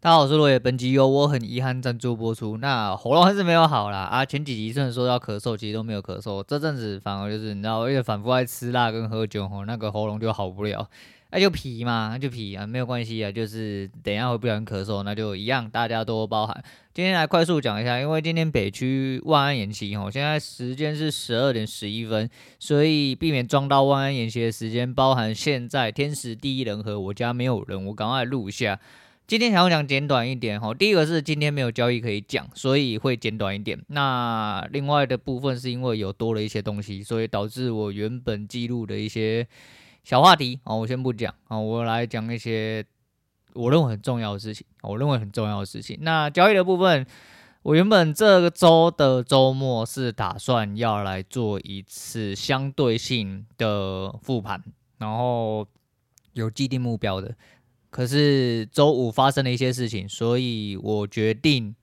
[0.00, 0.60] 大家好，我是罗野。
[0.60, 2.56] 本集由我很遗憾赞助播出。
[2.58, 4.24] 那喉咙还是没有好啦啊！
[4.24, 6.40] 前几集虽然说要咳嗽，其实都没有咳嗽。
[6.46, 10.88] 这阵子反而就是你知道，因为反复爱吃辣跟喝酒吼，那个喉咙就好不了。
[11.32, 13.32] 那、就皮嘛，那就皮啊，没有关系啊。
[13.32, 16.62] 就是等一下会不小心咳嗽，那就一样，大家多包涵。
[16.94, 22.30] 今天来快速讲一下，因为今天北区万安演习吼，现在时间是十二点十一分，
[22.60, 28.78] 所以避免撞到万安演习的时间，包含现在天时地利人和，我家没有人，我赶快录一下。
[29.28, 33.78] 今天想要讲简短一点哈，第一个是今天没有交易可以讲，所以会简短一点。
[33.88, 39.46] 那另外的部分是因为有多了一些东西，所以导致我原本记录的一些
[40.02, 42.82] 小话题啊，我先不讲啊，我来讲一些
[43.52, 45.98] 我认为很重要的事情，我认为很重要的事情。
[46.00, 47.06] 那交易的部分，
[47.64, 54.64] 我原本这个周的周末是打算要来做一次相对性的复盘，
[54.96, 55.68] 然后
[56.32, 57.36] 有既定目标的。
[57.90, 61.74] 可是周五发生了一些事情，所以我决定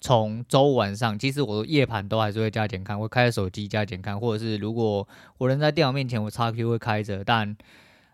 [0.00, 5.06] 从周五晚上，其实我夜盘都还是会加减看，会开着手机加减看，或者是如果
[5.38, 7.24] 我人在电脑面前，我叉 Q 会开着。
[7.24, 7.56] 但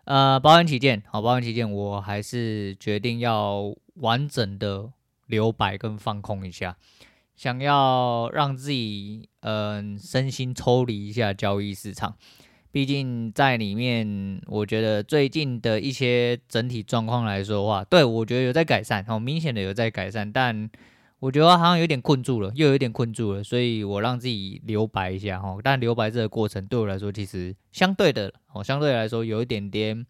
[0.05, 4.91] 呃，保险起见，好，保险起见，我还是决定要完整的
[5.27, 6.77] 留白跟放空一下，
[7.35, 12.15] 想要让自己嗯、身心抽离一下交易市场。
[12.75, 20.69] 毕竟在里面，我觉得最近的一些整体状况来说的话，对，我觉得有在改善，好明显的有在改善，但
[21.19, 25.55] 我觉得好像有点困住了，又有点困住了，所以我让自己留白一下哈。
[25.63, 30.05] 但留白这个过程对我来说，其实相对的，哦，相对来说有一点点，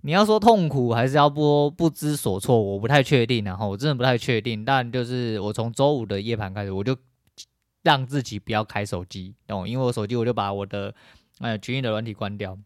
[0.00, 4.64] 你要说痛苦还是要不不知所措，我不太确定，然后我真的不太确定。
[4.64, 6.96] 但就是我从周五的夜盘开始，我就
[7.82, 9.68] 让自己不要开手机，懂？
[9.68, 10.94] 因为我手机我就把我的。
[11.40, 12.58] 哎，群益的软体关掉。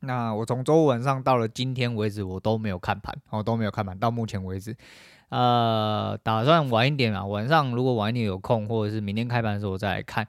[0.00, 3.98] 那我从周五晚上到了今天为止，我都没有看盘，我都没有看盘。
[3.98, 4.76] 到目前为止，
[5.30, 10.26] 呃，打算晚一点啊，晚上如果晚一点有空，或者是明天开盘的时候我再来看。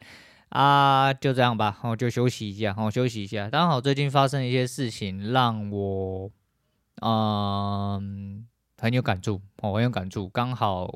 [0.50, 3.50] 啊，就这样吧，我就休息一下，好，休息一下。
[3.50, 6.32] 刚好最近发生一些事情，让我
[7.02, 10.30] 嗯、很有感触，我很有感触。
[10.30, 10.90] 刚好。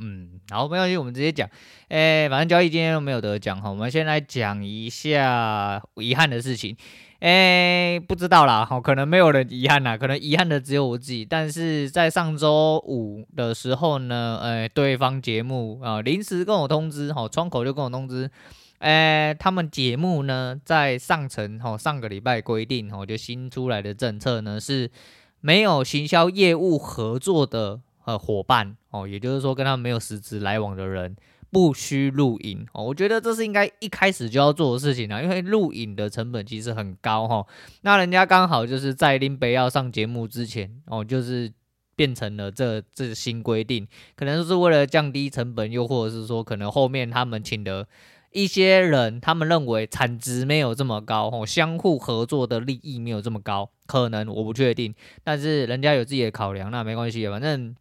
[0.00, 1.48] 嗯，好，没关系，我们直接讲。
[1.88, 6.76] 诶，反正交易今天都没有得奖哈，我们先来讲一下遗憾的事情。
[7.20, 11.24] 诶，不知道啦，哈，可能没有人遗憾啦，可能遗憾的只有我自己。
[11.24, 18.28] 但是在上周五的时候呢，诶，对方节目啊临时跟我通知，哈，窗口就跟我通知，
[18.80, 24.90] 诶，他们节目呢在上层，哈，上个礼拜规定，哈，就新出来的政策呢是
[25.40, 27.78] 没有行销业务合作的。
[28.04, 31.14] 呃，伙伴哦，也就是说跟他没有实质来往的人，
[31.50, 32.82] 不需录影哦。
[32.82, 37.46] 我觉得这是应该一开始就要做的事情啊，因为录影的成本其实很高哈。
[37.82, 41.52] 那人家刚好就是在林北要上节目之前哦，就是
[41.94, 43.86] 变成了这这新规定，
[44.16, 47.86] 可能就是为了降低成本，又或者是说可能后面他们请的
[48.32, 54.92] 一些人，他们认为产值没有这么高哦，相互合作的利益没有这么高，可能我不确定，
[55.22, 57.76] 但是人家有自己的考量，那没关系，反正。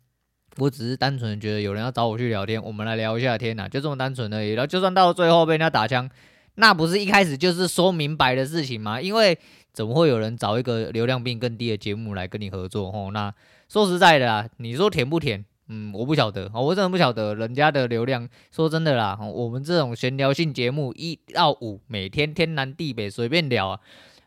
[0.57, 4.51] 我只是单纯觉得有人要找我去聊天，我们来聊一下天呐，就这么单纯而已。
[4.51, 6.09] 然后就算到最后被人家打枪，
[6.55, 8.99] 那不是一开始就是说明白的事情吗？
[8.99, 9.37] 因为
[9.71, 12.91] 怎么会有人找一个流量比你更低的节目来跟你合作？
[12.91, 13.33] 吼，那
[13.69, 15.45] 说实在的啦，你说甜不甜？
[15.69, 18.27] 嗯，我不晓得，我真的不晓得人家的流量。
[18.51, 23.79] 说真的啦，我们这种闲聊性节目一到五每天天南地北随便聊啊，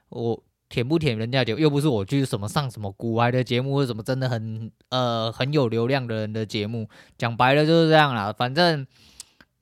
[0.09, 0.43] 我。
[0.75, 6.89] 舔不舔人家酒，又不是我去什么上什么古玩的节目，或者什么真的很呃很有流量的人的节目。
[7.17, 8.85] 讲白了就是这样啦，反正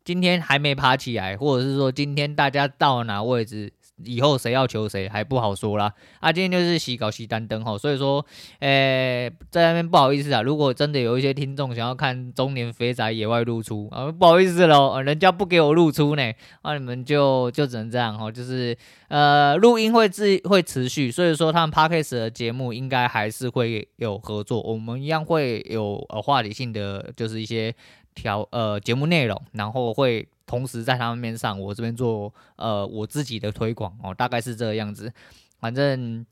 [0.04, 3.70] 今天还没爬起来，或者是说今天大家到哪位置。
[4.04, 5.92] 以后谁要求谁还不好说啦。
[6.20, 8.24] 啊，今天就是洗稿洗单灯吼，所以说，
[8.60, 10.42] 诶、在那边不好意思啊。
[10.42, 16.22] 如果真的有一些听众想要看中年肥宅野外露出啊，不好意思喽，人家不给我露出呢，
[16.62, 18.76] 那、啊、你们就就只能这样哈，就是
[19.08, 27.74] 呃，录音会自会持续，所以说他们 Podcast 的节目应该还是会有合作，我们一样会有呃话题性的，就是一些
[28.14, 30.26] 调呃节目内容，然后会。
[30.52, 35.10] 同时在他们面上，我这边做呃我自己的推广哦，大概是这个样子。
[35.58, 36.26] 反正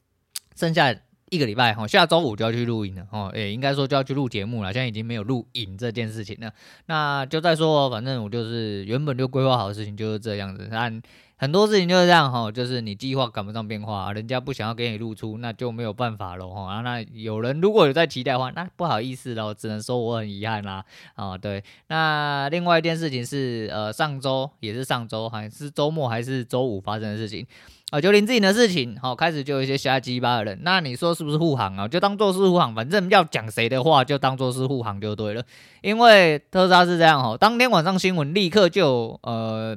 [0.55, 0.95] 剩下
[1.31, 4.75] 一个礼拜哈，下周五就要去录影了哦，也应该说就要去录节目了。
[4.75, 6.53] 现在已经没有录影这件事情了，
[6.85, 10.69] 那就再说，反正我就是原本就规划好的事情就是这样子。
[10.71, 11.01] 但
[11.41, 16.71] 很多事情就是这样哈，就是你计划赶不上变化，人家不想要给你露出，那就没有办法了哈。
[16.71, 20.85] 啊，那有人如果有在期待的话，那不好意思了，只能说我很遗憾啦。
[21.15, 21.65] 啊，对。
[21.87, 27.47] 那另外一件事情是，呃，上周也是上周，还是周末还是周五发生的事情
[27.91, 31.89] 啊，就林志颖的事情，好，开始就有一些瞎鸡巴的人，那你说是不是护航啊？
[31.89, 35.43] 就当做是护航，反正要讲谁的话，就当做是护航就对了。
[35.81, 39.75] 因为特斯拉是这样哈，当天晚上新闻立刻就呃。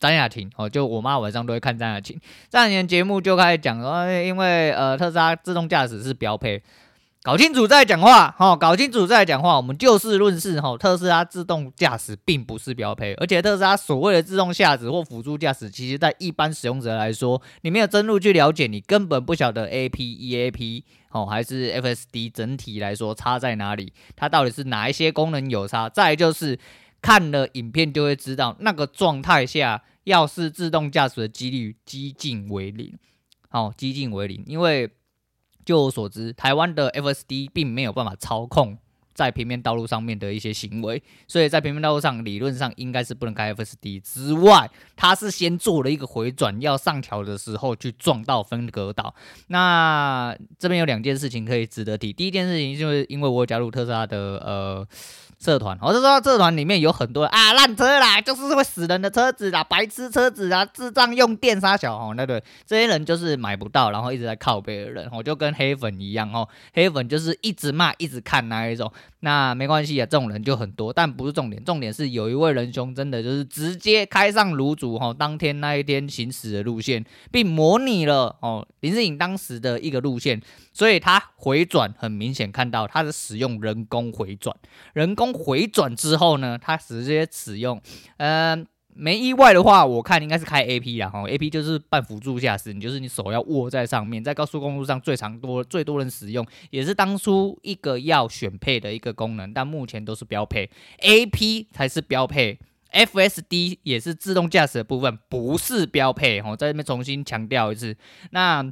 [0.00, 2.18] 张雅婷哦，就我妈晚上都会看张雅婷。
[2.48, 6.62] 张雅婷节目就开始讲说，因为呃特斯拉自动驾驶是标配，
[7.22, 9.58] 搞清楚再讲话哈，搞清楚再讲话。
[9.58, 25.90] 我们就事论事哈，特斯拉自动驾驶并不是标配，而且特斯拉所谓的自动驾驶或辅助驾驶，其实在一般使用者来说，你没有深入去了解，你根本不晓得 AP、EAP 哦还是 FSD 整体来说差在哪里，它到底是哪一些功能有差。
[25.90, 26.58] 再就是
[27.02, 29.82] 看了影片就会知道那个状态下。
[30.04, 32.98] 要是自动驾驶的几率几近为零，
[33.48, 34.90] 好，几近为零，因为
[35.64, 38.78] 就我所知，台湾的 FSD 并没有办法操控
[39.20, 49.14] 在平面道路上面的一些行为，所以在平面道路上理论上应该是不能开 FSD 之外，他是先做了一个回转，要上桥的时候去撞到分隔岛。
[49.48, 54.88] 那这边有两件事情可以值得提，第一件事情就是因为我加入特斯拉的呃。
[55.42, 68.92] 社团，我是说社团里面有很多啊烂车啦，就是会死人的车子啦，白痴车子啊，智障用电杀小红，那对，这些人就是买不到，然后一直在靠北的人，我就跟黑粉一样哦，黑粉就是一直骂，一直看那一种。
[69.18, 80.40] 那没关系啊，这种人就很多，但不是重点，重点是有一位仁兄真的就是直接开上卤煮哈，当天那一天行驶的路线，并模拟了哦林志颖当时的一个路线，
[80.72, 84.56] 所以他回转很明显看到他是使用人工回转，
[84.94, 87.80] 人工回转之后呢，他直接使用
[88.18, 88.66] 嗯。
[89.00, 100.68] 没意外的话，我看应该是开 A P 啦，哈，A P 就是半辅助驾驶，你就是你手要握在上面，在高速公路上最常多最多人使用，也是当初一个要选配的一个功能，但目前都是标配
[100.98, 102.58] ，A P 才是标配
[102.90, 107.96] ，F S D 也是自动驾驶的部分，不是标配，哈，在这边重新强调一次。
[108.32, 108.70] 那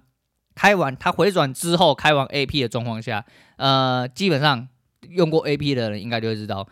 [0.54, 3.24] 开完它回转之后，开完 A P 的状况下，
[3.56, 4.68] 呃，基本上
[5.08, 6.68] 用过 A P 的人应该就会知道，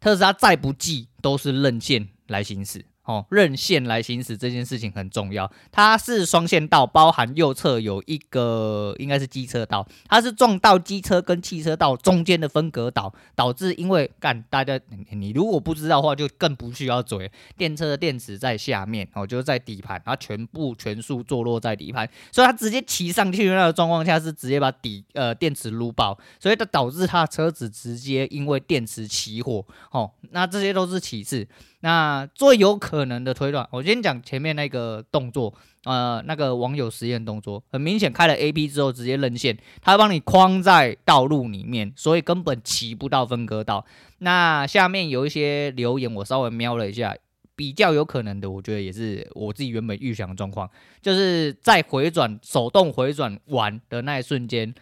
[0.00, 2.84] 特斯拉再不济都是任线来行驶。
[3.06, 5.50] 哦，任线来行驶这件事情很重要。
[5.70, 14.78] 它是双线道，包含右侧有一个应该是机车道，它是撞到机车跟汽车道中间的分隔岛，导致因为干大家
[15.10, 17.30] 你如果不知道的话，就更不需要嘴。
[17.56, 29.64] 电车的电池在下面，哦，就是在底盘，它全部全数坐落在底盘，所以它直接骑上去那个状况下是直接把底呃电池撸爆，所以它导致它车子直接因为电池起火。
[29.92, 31.46] 哦，那这些都是其次。
[31.86, 35.54] 那最有可能的推断，我先讲前面那个动作，
[35.84, 43.86] 呃，那个网友实验动作，很明显开了 AP 之后直接扔线，他帮你框在道路里面，所以根本骑不到分割道。
[44.18, 47.14] 那下面有一些留言，我稍微瞄了一下，
[47.54, 50.68] 比较有可能的，我觉得也是我自己原本预想的状况，
[51.00, 54.74] 就是在回转手动回转完的那一瞬间。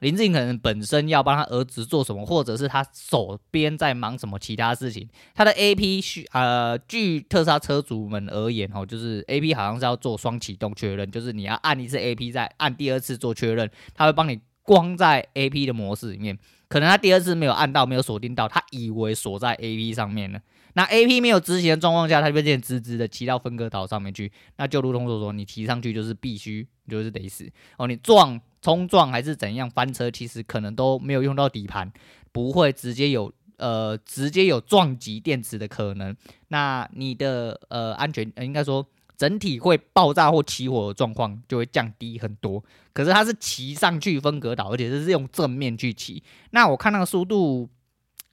[0.00, 5.08] 林志颖可能本身要帮他儿子做什么，或者是他手边在忙什么其他事情。
[5.34, 16.38] 他的 A P 需呃，据特斯拉车主们而言，哦，就是 A P 好像是要做双启动确认，就是你要按一次 A P 再按第二次做确认，他会帮你关在 A P 的模式里面。
[16.68, 20.38] 可能他第二次没有按到，没有锁定到，他以为锁在 A P 上面了。
[20.74, 24.30] 那 A P 没有执行的状况下，他就会变直直的骑到分割岛上面去。
[24.58, 28.38] 那就如同所说，你骑上去就是必须就是得死哦，你撞。
[28.66, 31.92] 冲撞还是怎样翻车，其实可能都没有用到底盘，
[32.32, 36.16] 不会直接有呃直接有撞击电池的可能。
[36.48, 38.84] 那你的呃安全、应该说
[39.16, 42.60] 整体会爆炸或起火的状况就会降低很多。
[42.92, 46.20] 可是它是骑上去分隔岛，而且这是用正面去骑。
[46.50, 47.70] 那我看那个速度，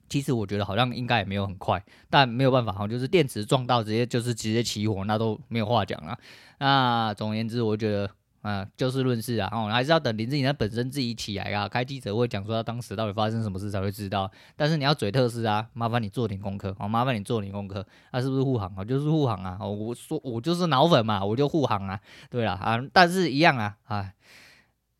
[0.08, 6.18] 其实我觉得好像应该也没有很快，但没有办法哈，就是电池撞到直接就是直接起火，那都没有话讲了。
[6.58, 8.10] 那总而言之，我觉得。
[8.44, 14.30] 啊，就事论事啊，哦，还是要等林志颖他本身自己起来啊，开记者会讲说他当时到底发生什么事才会知道。
[14.54, 17.86] 但是你要嘴特斯拉，麻烦你做点功课，好，麻烦你做点功课。
[18.12, 18.84] 他、是不是护航啊？
[18.84, 19.58] 就是护航啊！
[19.64, 21.98] 我说我就是脑粉嘛，我就护航啊。
[22.28, 24.14] 对了啊，但是一样啊，哎，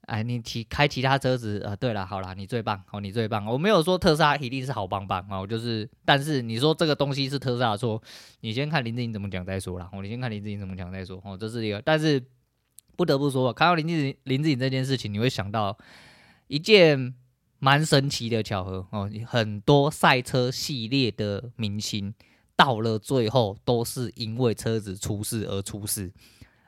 [0.06, 1.76] 哎，你骑开其他车子啊？
[1.76, 3.44] 对了，好啦，你最棒，好，你最棒。
[3.44, 8.02] 我没有说特斯拉一定是好棒棒啊，我就是，但是你说这个东西是特斯拉说，
[8.40, 9.90] 你先看林志颖怎么讲再说啦。
[9.92, 11.20] 我你先看林志颖怎么讲再说。
[11.22, 12.24] 哦，这是一个，但是。
[12.96, 15.76] 不得不说，看到林志颖林志颖这件事情，你会想到
[16.46, 17.14] 一件
[17.58, 19.10] 蛮神奇的巧合哦。
[19.26, 22.14] 很多赛车系列的明星
[22.56, 26.12] 到了最后都是因为车子出事而出事。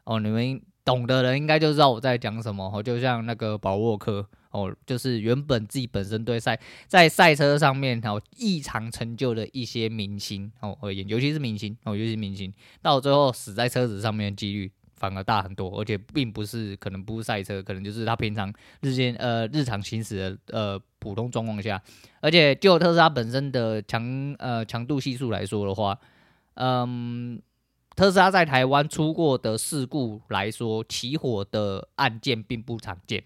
[0.05, 2.71] 哦，你们懂的人应该就知道我在讲什么。
[2.73, 14.71] 哦，就像那个保沃克，哦，就是原本自己本身对赛在赛车上面哦异常成就的一些明星哦而言，尤其是明星哦，尤其是明星，到最后死在车子上面的几率。
[14.97, 21.81] 反而大很多，而且并不是可能不是赛车，可能就是他平常日间呃日常行驶的呃普通状况下，
[22.21, 25.99] 而且就特斯拉本身的强呃强度系数来说的话，
[26.55, 27.41] 嗯，
[27.95, 33.23] 特斯拉在台湾出过的事故来说，起火的案件并不常见，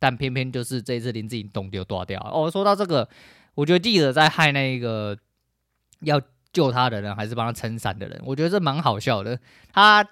[0.00, 2.20] 但偏偏就是这次林志颖动就断掉。
[2.20, 3.08] 哦，说到这个，
[3.54, 5.16] 我觉得记者在害那个
[6.00, 6.20] 要
[6.52, 9.38] 救他的人，还是帮他撑伞的人，我觉得这蛮好笑的，
[9.72, 10.04] 他。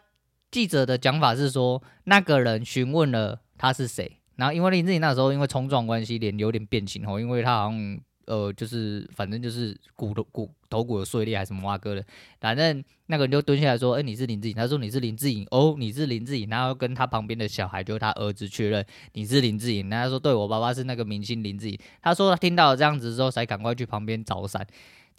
[0.50, 12.04] 记者的讲法是说，那个人询问了他是谁，然后因为林志颖那时候因为冲撞关系脸有点变形哦，因为他好像呃就是反正就是骨头骨头骨有碎裂还是什么挖割的，
[12.40, 24.66] 反正那个人就蹲下来说，哎、你是林志颖，他说你是林志颖哦，你是林志颖，然后跟他旁边的小孩就是他儿子确认你是林志颖，然后他说对，我爸爸是那个明星林志颖，他说他听到这样子之后才赶快去旁边找伞。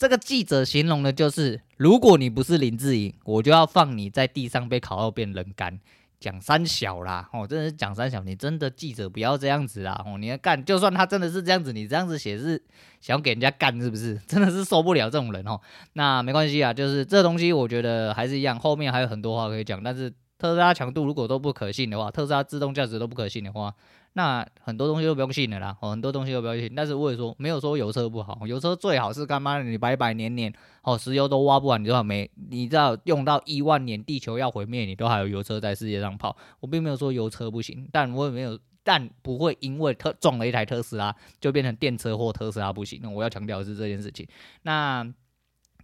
[0.01, 5.79] 这个记者形容的就是，如果你不是林志颖，我就要放你在地上被烤到变人干。
[6.19, 12.59] 讲三小啦，哦，真的是讲三小，你真的记者不要这样子啦，哦，你要干，就算他真的是这样子，你这样子写是
[12.99, 14.15] 想要给人家干是不是？
[14.27, 15.61] 真的是受不了这种人哦。
[15.93, 23.71] 那没关系啊，就是这东西我觉得还是一样，后面还有很多话可以讲，但是特斯拉强度如果都不可信的话，特斯拉自动驾驶都不可信的话。
[24.13, 26.73] 那很多东西都不用信的啦，哦，很多东西都不用信。
[26.75, 29.63] 但是我也说，没有说油车不好，油车最好是干嘛？
[29.63, 30.53] 你百百年年，
[30.83, 32.29] 哦，石油都挖不完，你知道没？
[32.49, 36.35] 你知道用到亿万年，地球要毁灭，你都还有油车在世界上跑。
[36.59, 42.99] 我并没有说油车不行，但我也没有，但不会因为特撞了一台特斯拉就变成电车或特斯拉不行。
[43.01, 44.27] 那我要强调的是这件事情。
[44.63, 45.09] 那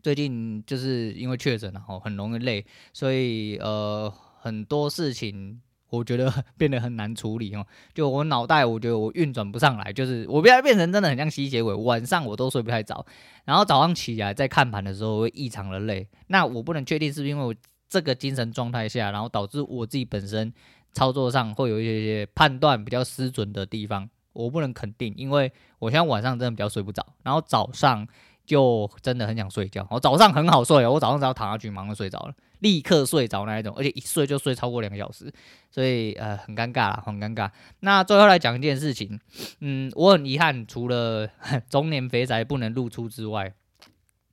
[0.03, 5.61] 最近就是因为确诊了，哦，很容易累，所以呃，很多事情。
[5.89, 13.05] 我觉得变得很难处理哦， 就我脑袋，我觉得我运转不上来，就是我变变成真的很像吸血鬼，晚上我都睡不太着，
[13.45, 16.07] 然后早上起来在看盘的时候会异常的累。
[16.27, 17.55] 那我不能确定是不是因为我
[17.87, 20.53] 这个精神状态下，然后导致我自己本身
[20.91, 28.05] 操作上会有一些些判断比较失准的地方，我不能肯定，因为我现在晚上真的比较睡不着，然后早上
[28.45, 29.87] 就真的很想睡觉。
[29.89, 32.33] 我早上很好睡哦，我早上只要躺下去，马上睡着了。
[32.59, 35.31] 立刻睡着那一种，而且一睡就睡超过两个小时，
[35.69, 37.49] 所以呃很尴尬啦，很尴尬。
[37.81, 39.19] 那最后来讲一件事情，
[39.59, 41.29] 嗯，我很遗憾，除了
[41.69, 43.53] 中年肥宅不能露出之外，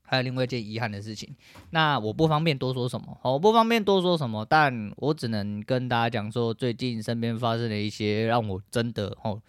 [0.02, 1.35] 还有另外一件遗憾的事情。
[1.71, 9.40] 那我不方便多说什么，我不方便多说什么，但我只能跟大家讲说，最近身边发生了一些让我真的哦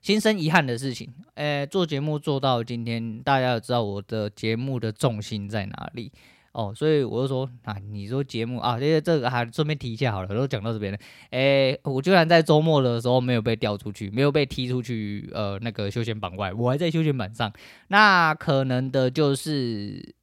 [0.00, 1.14] 心生遗憾的事情。
[1.34, 6.10] 诶，做节目做到今天，大家要知道我的节目的重心在哪里。
[6.52, 10.98] 哦，所以我就说啊，你说节目啊，这些这个还顺便提一下好了，都讲到这边了。
[11.30, 17.52] 诶，我居然在周末的时候没有被调出去，没有被踢出去，呃，那个休闲榜外，我还在休闲榜上。
[17.88, 20.14] 那可能的就是，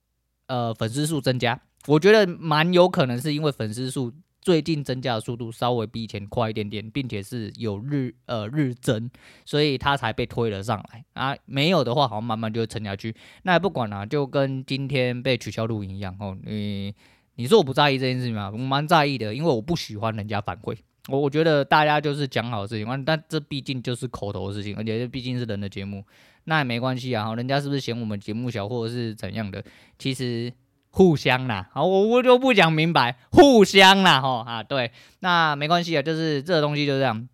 [0.48, 4.14] 呃，粉丝数增加，我觉得蛮有可能是因为粉丝数。
[4.42, 9.10] 最近增加的速度稍微比以前快一点点，并且是有日呃日增，
[9.46, 11.36] 所以它才被推了上来啊。
[11.46, 13.14] 没有的话，好像慢慢就会沉下去。
[13.44, 16.38] 那也不管了，就跟今天被取消录影一样哦。
[16.44, 16.96] 你
[17.36, 18.50] 你说我不在意这件事情吗？
[18.50, 20.78] 我蛮在意的，因为我不喜欢人家反馈。
[21.10, 26.06] 我我觉得大家就是讲好的事情，但这毕竟就是口头的事情，而且这毕竟是人的节目，
[26.46, 27.36] 那也没关系啊。
[27.36, 29.62] 人家是不是嫌我们节目小，或者是怎样的？
[29.98, 30.54] 其实。
[30.92, 37.28] 互相啦，好，我我就不讲明白，互相啦，吼啊，对，那没关系啊，就是这个东西就这样，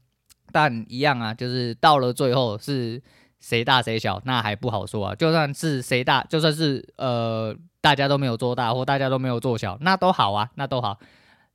[0.51, 3.01] 但一样啊，就是到了最后是
[3.39, 5.15] 谁大谁小，那还不好说啊。
[5.15, 10.99] 就算是谁大，就算是呃大家都没有做大，或大家都没有做小，那都好啊，那都好。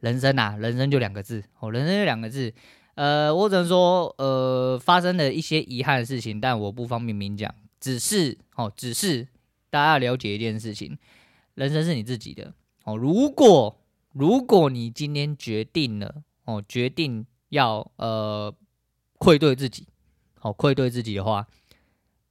[0.01, 2.55] 人生啊，人生就两个字，哦，人生就两个字，
[2.95, 9.29] 呃，我只能说，呃，发生了一些遗憾的事情，但我不方便明讲，只是哦，只是
[9.69, 10.97] 大家要了解一件事情。
[11.61, 12.97] 人生是你自己的哦。
[12.97, 13.79] 如果
[14.15, 18.55] 如果你今天决定了哦，决定要呃
[19.19, 19.87] 愧对自己，
[20.41, 21.47] 哦愧对自己的话，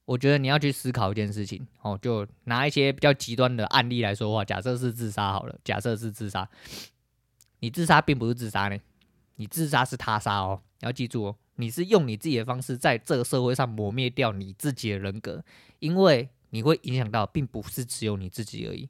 [0.06, 1.96] 我觉得你要去思考一件事情哦。
[2.02, 6.50] 就拿一些比较极端的案例来说的话，假设是自杀好了，假设是自杀，
[7.60, 8.80] 你自杀并不是自杀呢，
[9.36, 10.60] 你自杀是他杀哦。
[10.82, 15.46] 你要记住哦，你是用你自己的方式在这个社会上磨灭掉你自己的人格，
[15.78, 18.90] 因为你会影响到，并不是只有你自己而已。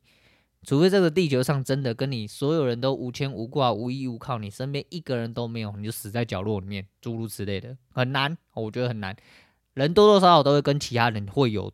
[0.63, 9.16] 除非这个地球上真的跟你所有人都无牵无挂、无依无靠，你身边一个人都没有，你就死在角落里面，诸如此类的，很难，我觉得很难。
[9.74, 11.72] 人多多少少都会跟其他人会有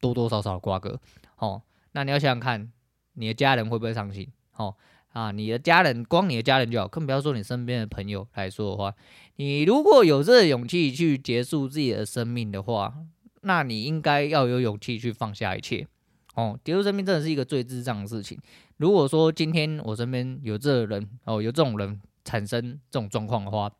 [0.00, 0.98] 多多少少的瓜葛，
[1.36, 1.62] 哦，
[1.92, 2.72] 那你要想想看，
[3.14, 4.32] 你的家人会不会伤心？
[4.56, 4.74] 哦
[5.12, 8.94] 啊，你的家人，光你的家人就好，更不要说你身边的朋友来说的话，
[9.36, 12.94] 你如果有这个勇气去结束自己的生命的话，
[13.42, 15.86] 那你应该要有勇气去放下一切。
[16.34, 18.38] 哦，结束生命真的是一个最智障的事情。
[18.78, 23.70] 如果说今天我身边有这个人，哦，有这种人产生这种状况的话，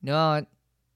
[0.00, 0.42] 你要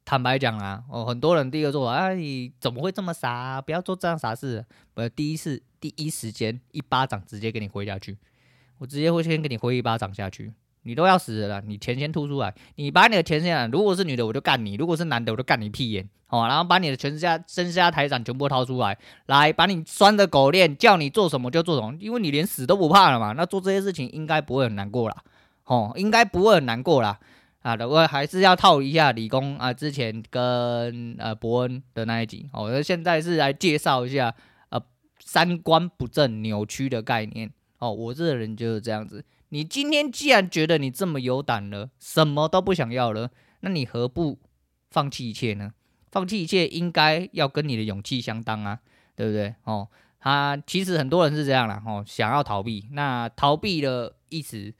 [0.04, 3.62] 坦白讲啊，哦，很多人第一个做法，哎，你怎么会这么傻啊？
[3.62, 4.64] 不要做这样傻事。
[4.94, 8.18] 我第一次第一时间一巴掌直接给你挥下去，
[8.78, 10.52] 我直接会先给你挥一巴掌下去。
[10.84, 25.16] 你都要死了，你钱先吐出来，你把你的钱先，如果是女的我就干你，如果是男的我就干你屁眼，好，然后把你的全家身家财产全部掏出来，来把你拴着狗链，叫你做什么就做什么，因为你连死都不怕了嘛，那做这些事情应该不会很难过啦，
[25.64, 27.18] 哦，应该不会很难过啦，
[27.62, 34.34] 啊，我还是要套一下理工啊，之前跟呃伯恩的那一集，哦，那现在是来介绍一下
[34.68, 34.80] 呃
[35.18, 39.24] 三观不正扭曲的概念，哦，我这个人就是这样子。
[39.54, 43.30] 你今天既然觉得你这么有胆了，什么都不想要了，
[43.60, 44.40] 那你何不
[44.90, 45.70] 放弃一切呢？
[46.10, 48.80] 放弃一切应该要跟你的勇气相当啊，
[49.14, 49.54] 对不对？
[49.62, 49.86] 哦，
[50.18, 54.74] 他其实很多人是这样啦，哦，想要逃避，那逃避的意思，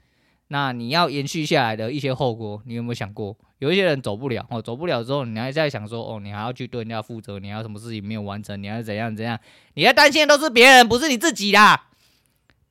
[0.49, 3.39] 那你要延续下来的一些后果，你有没有想过？
[3.61, 9.39] 有一些人走不了，哦，走不了之后，你还在想说，哦，你还要去对人家负责，你还有什么事情没有完成，你还要怎样怎样？
[9.75, 11.91] 你在担心的都是别人，不是你自己啦，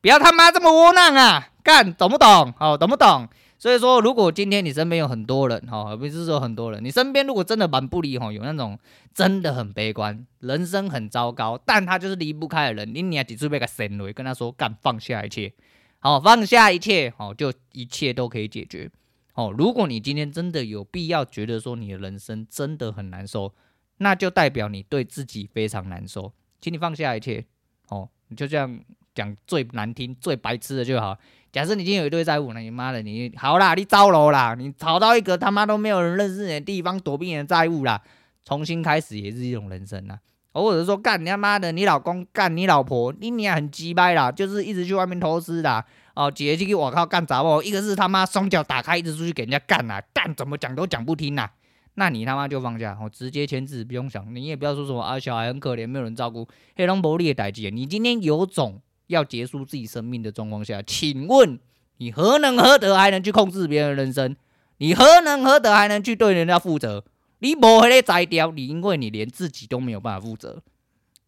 [0.04, 1.48] 不要他妈这么窝囊啊！
[1.64, 2.54] 干懂不懂？
[2.58, 3.26] 好，懂不懂？
[3.58, 8.78] 所以说，如果今天你身边有很多人，哈，不是说很多人，你身边如果真的蛮不离，哈，有那种
[9.14, 15.54] 真的很悲观，人生很糟糕，但他就是离不开的人，你你要记住被个神雷跟他说，干放下一切，
[16.00, 18.92] 好，放下一切，好，就一切都可以解决。
[19.36, 23.54] 哦，如果你今天真的有必要觉得说你的人生真的很难受，
[24.00, 27.46] 那就代表你对自己非常难受，请你放下一切。
[27.88, 28.82] 哦，你就这样
[29.14, 31.18] 讲最难听、最白痴的就好。
[31.52, 38.02] 假设你今天有一堆债务，那你妈的，你好啦，你糟了啦，你跑到一个他妈都没有人认识你的地方躲避你的债务啦，
[38.44, 40.20] 重新开始也是一种人生啦。
[40.52, 51.48] 或者说干你他妈的，你老公干你老婆，你你也很鸡掰啦，就是一直去外面偷师的哦，姐姐去我靠干杂货，一个是他妈双脚打开，一直出去给人家干啦，干怎么讲都讲不听呐，
[51.94, 58.82] 那你他妈就放下，我直接签字，不用想，你也不要说什么啊，小孩很可怜，没有人照顾，黑龙伯利的代志，你今天有种。
[59.14, 61.58] 要结束自己生命的状况下，请问
[61.98, 64.36] 你何能何德还能去控制别人的人生？
[64.80, 67.06] 你何能何德还能去对人家负责？
[67.40, 70.62] 你没那个才调，你因为你连自己都没有办法负责，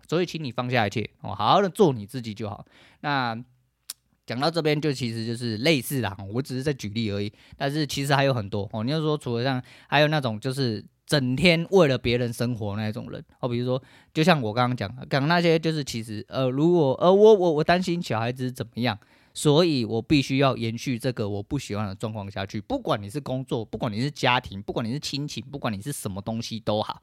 [0.09, 2.65] 所以请你放下一切哦，好好的做你自己就好。
[3.01, 3.37] 那
[4.25, 8.83] 讲到这边就其实就是类似啦，我只是在举例而已，但是其实还有很多哦。
[8.83, 10.83] 你要说除了像，还有那种就是。
[11.05, 13.81] 整天为了别人生活那种人，哦，比如说，
[14.13, 18.97] 就像我刚刚讲讲那些，就是其实，呃，如果，呃，我我我担心小孩子怎么样，
[19.33, 22.59] 所以我必须要延续这个我不喜欢的状况下去。
[22.59, 27.01] 不管你是工作，不管你是家庭，不管你是亲情，不管你是什么东西都好。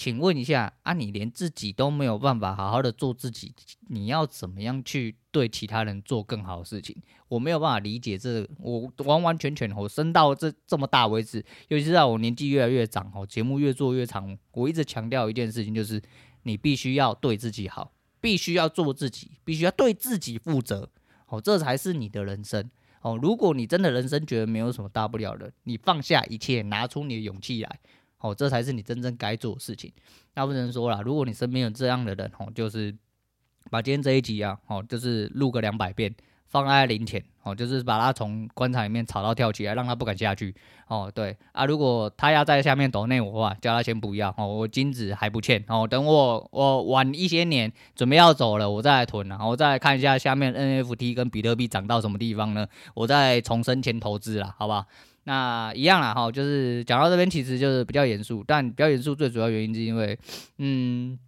[0.00, 3.54] 请问一下啊，你连自己都没有办法好好的做自己，
[3.88, 6.96] 你要怎么样去对其他人做更好的事情？
[7.28, 16.00] 我没有办法理解这，我完完全全，我生到这这么大为止，尤其是在我年纪越来越长，哦，节目越做越长，我一直强调一件事情，就是
[16.44, 20.88] 你必须要对自己好，必须要做自己，必须要对自己负责，
[21.26, 22.70] 哦，这才是你的人生，
[23.02, 27.80] 哦，如果你真的人生觉得没有什么大不了的，你放下一切，拿出你的勇气来。
[28.20, 29.92] 哦，这才是你真正该做的事情。
[30.34, 32.94] 那不能说啦，如果你身边有这样的人，哦，就是
[33.70, 36.14] 把今天这一集啊，哦，就是录个两百遍，
[36.46, 40.54] 放在灵前，哦，就是把他从棺材里面吵到跳起来，让他不敢下去。
[40.86, 44.34] 哦，对啊，如果他要在下面抖内我的话，叫他先不要。
[44.36, 45.64] 哦，我金子还不欠。
[45.68, 52.66] 哦，等我我晚一些年准备要走了，我再来囤，然后我再来看一下下面 NFT 跟比特币涨到什么地方呢？
[52.94, 54.84] 我再重生前投资啦，好不好？
[55.24, 60.18] 那一样啦，哈，就是讲到这边，其实就是比较严肃，但比较严肃最主要原因是因为，
[60.58, 61.18] 嗯，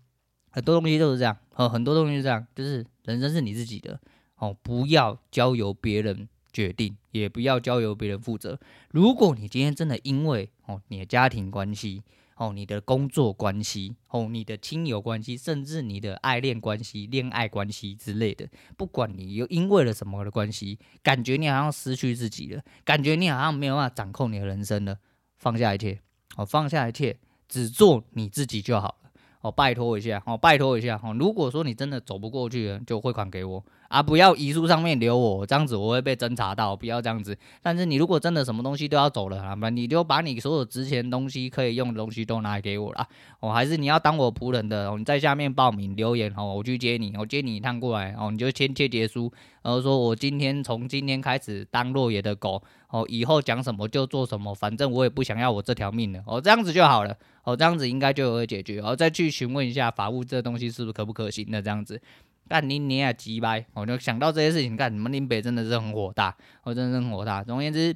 [0.51, 4.01] 很多东西都是这样，哦，很多东西是这样，就是人生是你自己的，
[4.37, 8.59] 哦，不要交由别人决定，也不要交由别人负责。
[8.91, 12.03] 如果你今天真的因为哦你的家庭关系，
[12.43, 24.99] 哦，你的工作关系，哦，你的亲友关系，甚至你的爱恋关系、恋爱关系之类的，不管你又因为了什么的关系，感觉你好像失去自己了，感觉你好像没有办法掌控你的人生了，
[25.37, 26.01] 放下一切，
[26.37, 27.17] 哦，放下一切，
[27.49, 28.95] 只做你自己就好了。
[29.43, 37.37] 哦，拜托一下，哦，拜托一下，哦，如果说你真的走不过去了，就汇款给我啊，不要遗书上面留我，这样子我会被侦查到，不要这样子。
[37.61, 43.07] 但是你如果真的什么东西都要走了，啊，那你就把你所有值钱东西可以用的东西都拿给我啦。
[43.41, 57.15] 哦，还是你要当我仆人的，哦，你在下面报名留言，哦，我去接你，我接你一趟过来，哦，你就签切结书，然后说我今天从今天开始当落野的狗，哦，以后讲什么就做什么，反正我也不想要我这条命了，哦，这样子就好了。
[57.45, 62.01] 哦，这样子应该就会解决，然后再去询问一下法务这东西是不是可不可行的这样子。
[62.49, 67.43] 但你你也急掰，我就想到这些事情，干你们林北真的是很火大，我真的是很火大。
[67.43, 67.95] 总而言之，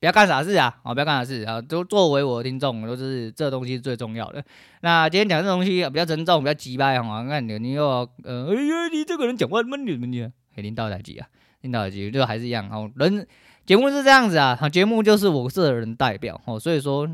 [0.00, 4.44] 不要干傻事啊，哦，不要干傻事啊，都作为我的听众，都是这东西是最重要的。
[4.80, 7.28] 那今天讲这东西比较沉重，比较急掰，好吗？
[7.28, 7.84] 看你你又
[8.24, 10.22] 呃，哎呀，你这个人讲话闷你闷你，
[10.54, 11.28] 嘿，领导台机啊，
[11.60, 12.90] 领导台机就还是一样哦。
[12.96, 13.26] 人
[13.64, 17.08] 节目是这样子啊，节目就是我个人代表哦，所以说。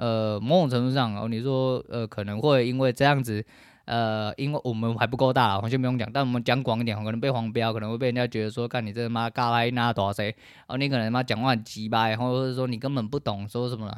[0.00, 3.44] 呃，某种程度上哦，你说呃可能会因为这样子，
[3.88, 6.06] 呃，因为我们还不够大，黄先不用讲。
[6.12, 13.90] 但我们讲广一点，可能被黄标，可能会被人家觉得说，看你这妈嘎来那多谁，哦，你可能妈讲话很鸡巴，然后或者说你根本不懂说什么，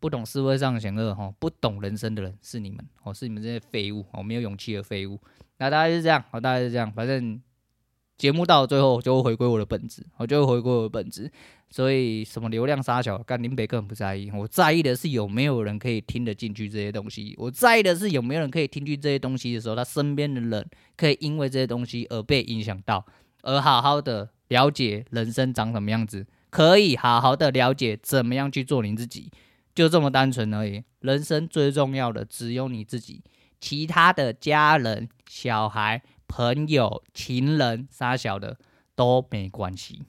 [0.00, 5.20] 不懂社会上险恶哈，不懂人生的人是你们哦，是你们这些废物哦，没有勇气的废物。
[5.58, 7.40] 那大概是这样，哦，大概是这样，反正。
[8.16, 11.30] 节目到了最后就会回归我的本质，我就会回归我的本质，
[11.68, 20.64] 所以什么流量杀小，干林北根本不在意，我在意的是有没有人可以听得进去这些东西，我在意的是有没有人可以听进这些东西的时候，他身边的人
[20.96, 23.04] 可以因为这些东西而被影响到，
[23.42, 29.28] 而好好的了解人生长什么样子，可以好好的了解怎么样去做你自己，
[29.74, 30.84] 就这么单纯而已。
[31.00, 33.22] 人生最重要的只有你自己，
[33.60, 36.00] 其他的家人、小孩。
[36.36, 38.58] 朋友、情人、傻小的
[38.96, 40.02] 都没关系，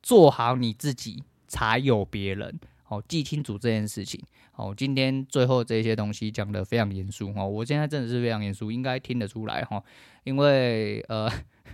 [0.00, 2.60] 做好你自己才有别人。
[2.84, 4.22] 好，记清楚这件事情。
[4.52, 9.82] 好，今天最后这些东西讲得非常严肃哦，我现在真的是非常严肃，应该听得出来哈。
[10.22, 11.28] 因为呃，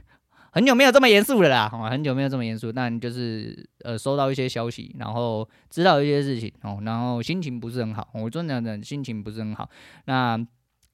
[0.52, 9.68] 很久没有这么严肃了啦，哦很久没有这么严肃，但就是呃，收到一些消息，然后知道一些事情哦，然后心情不是很好，我真的心情不是很好。
[10.06, 10.42] 那。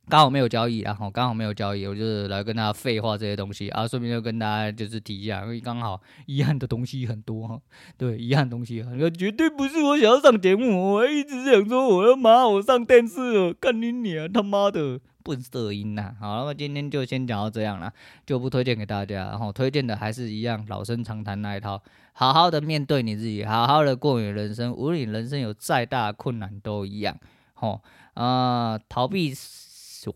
[0.08, 7.60] 刚好没有交易，然后刚好没有交易，我就是来跟大家废话这些东西啊，顺便就跟大家就是提一下，因为刚好遗憾的东西很多哈，
[7.96, 16.14] 对，遗憾的东西很多，绝 对不是我想要上节目，我还一直想说我要骂我上电视了，干你娘他妈的笨色音呐！
[16.18, 17.92] 好，那么今天就先讲到这样了，
[18.24, 21.82] 就不推荐给大家，然后推荐的还是一样老生常谈那一套，
[22.14, 27.14] 好好的面对你自己，好好的过你人生，无论人生有再大困难都一样，
[27.52, 27.82] 吼
[28.14, 29.34] 啊、逃避。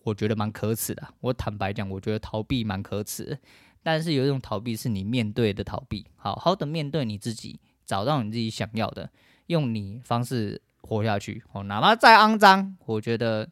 [0.05, 1.03] 我觉得蛮可耻的。
[1.21, 3.39] 我坦白讲，我觉得逃避蛮可耻。
[3.83, 9.11] 但是有一种逃避是你面对的逃避，好好的面对你自己，找到你自己想要的，
[9.47, 11.43] 用你方式活下去。
[11.53, 13.49] 哦，哪怕再肮脏，我觉得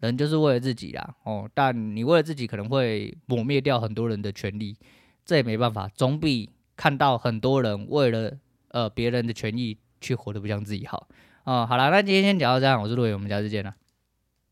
[0.00, 1.14] 人就是为了自己啦。
[1.24, 4.74] 哦，但你为了自己可能会抹灭掉很多人的权利，
[5.26, 8.32] 这也没办法，总比看到很多人为了
[8.68, 11.08] 呃别人的权益去活得不像自己好。
[11.44, 13.74] 哦，好了，那今天先讲到这样，我是陆伟，我们下次见了。